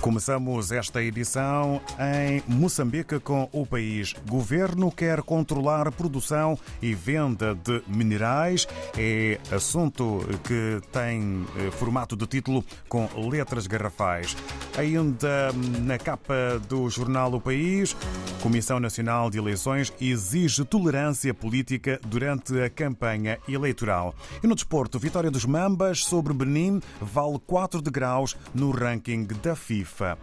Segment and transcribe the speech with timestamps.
[0.00, 4.14] Começamos esta edição em Moçambique com o país.
[4.28, 8.66] Governo quer controlar produção e venda de minerais.
[8.96, 14.36] É assunto que tem eh, formato de título com letras garrafais.
[14.76, 15.52] Ainda
[15.82, 17.96] na capa do jornal O País,
[18.42, 24.14] Comissão Nacional de Eleições exige tolerância política durante a campanha eleitoral.
[24.42, 30.16] E no desporto, vitória dos Mambas sobre Benin vale 4 degraus no ranking da FIFA.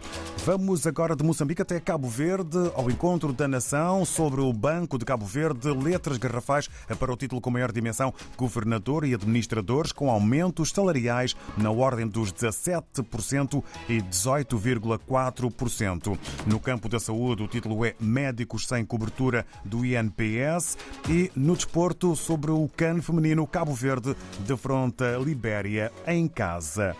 [0.46, 5.04] Vamos agora de Moçambique até Cabo Verde, ao encontro da nação sobre o Banco de
[5.04, 10.70] Cabo Verde, letras garrafais para o título com maior dimensão, governador e administradores com aumentos
[10.70, 16.18] salariais na ordem dos 17% e 18,4%.
[16.46, 20.78] No campo da saúde, o título é Médicos sem cobertura do INPS
[21.08, 26.96] e no desporto sobre o CAN feminino Cabo Verde defronta Libéria em casa.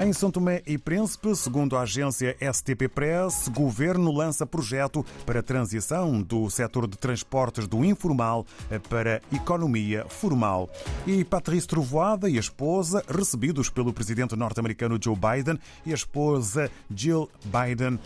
[0.00, 6.22] Em São Tomé e Príncipe, segundo a agência STP Press, governo lança projeto para transição
[6.22, 8.46] do setor de transportes do informal
[8.88, 10.70] para economia formal.
[11.04, 16.70] E Patrícia Trovoada e a esposa, recebidos pelo presidente norte-americano Joe Biden e a esposa
[16.94, 17.98] Jill Biden,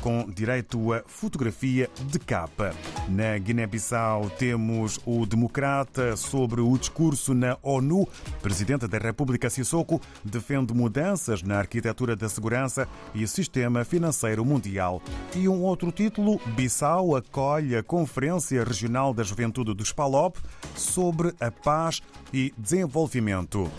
[0.00, 2.72] com direito a fotografia de capa.
[3.08, 8.06] Na Guiné-Bissau temos o democrata sobre o discurso na ONU.
[8.40, 15.02] Presidente da República Sissoko defende mudanças na arquitetura da segurança e sistema financeiro mundial.
[15.34, 20.38] E um outro título, Bissau acolhe a Conferência Regional da Juventude dos PALOP
[20.74, 22.00] sobre a paz
[22.32, 23.70] e desenvolvimento.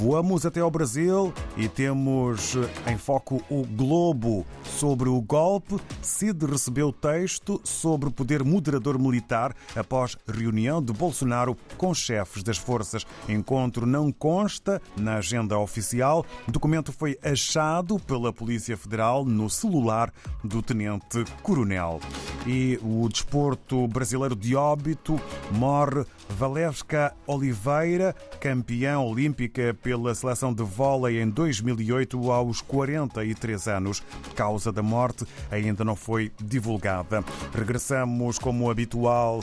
[0.00, 2.54] Voamos até ao Brasil e temos
[2.86, 4.46] em foco o Globo
[4.80, 5.76] sobre o golpe.
[6.00, 13.06] Cid recebeu texto sobre poder moderador militar após reunião de Bolsonaro com chefes das forças.
[13.28, 16.24] Encontro não consta na agenda oficial.
[16.48, 20.10] O documento foi achado pela Polícia Federal no celular
[20.42, 22.00] do tenente coronel.
[22.46, 25.20] E o desporto brasileiro de óbito
[25.52, 34.02] morre Valesca Oliveira, campeã olímpica pela seleção de vôlei em 2008 aos 43 anos.
[34.34, 37.24] Causa da morte ainda não foi divulgada.
[37.54, 39.42] Regressamos, como habitual,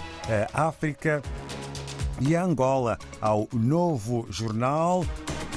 [0.53, 1.21] à África
[2.19, 5.03] e a Angola ao novo jornal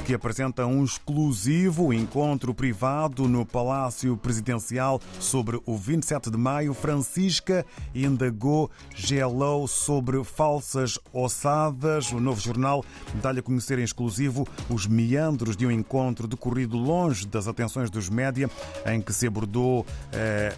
[0.01, 6.73] que apresenta um exclusivo encontro privado no Palácio Presidencial sobre o 27 de maio.
[6.73, 12.11] Francisca indagou GLO sobre falsas ossadas.
[12.11, 12.83] O novo jornal
[13.21, 18.09] dá-lhe a conhecer em exclusivo os meandros de um encontro decorrido longe das atenções dos
[18.09, 18.49] média,
[18.85, 19.85] em que se abordou.
[20.11, 20.53] Eh,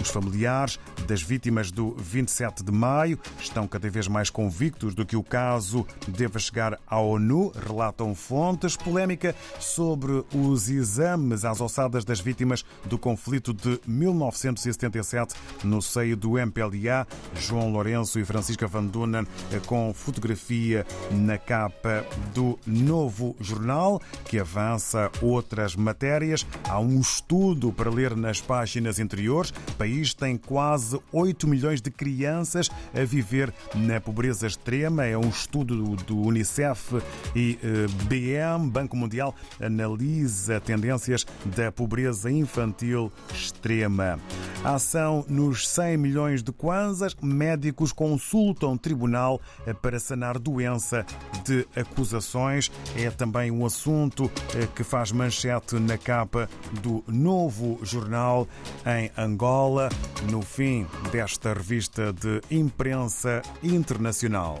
[0.00, 5.16] os familiares das vítimas do 27 de maio estão cada vez mais convictos do que
[5.16, 8.76] o caso deva chegar à ONU, relatam fontes.
[8.76, 16.38] Polémica sobre os exames às ossadas das vítimas do conflito de 1977 no seio do
[16.38, 17.06] MPLA.
[17.38, 19.26] João Lourenço e Francisca Van Dunen
[19.66, 22.04] com fotografia na capa
[22.34, 26.46] do novo jornal que avança outras matérias.
[26.68, 29.50] Há um estudo para ler nas páginas interiores.
[29.50, 30.36] O país tem
[30.94, 35.04] quase 8 milhões de crianças a viver na pobreza extrema.
[35.04, 36.96] É um estudo do Unicef
[37.34, 37.58] e
[38.04, 44.18] BM, Banco Mundial, analisa tendências da pobreza infantil extrema.
[44.62, 49.40] A ação nos 100 milhões de kwanzas, médicos consultam tribunal
[49.82, 51.04] para sanar doença
[51.44, 52.70] de acusações.
[52.96, 54.30] É também um assunto
[54.74, 56.48] que faz manchete na capa
[56.82, 58.48] do novo jornal
[58.86, 59.88] em Angola,
[60.30, 64.60] no fim desta revista de imprensa internacional.